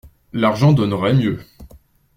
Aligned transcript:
L'argent 0.33 0.73
donnerait 0.73 1.13
mieux. 1.13 1.45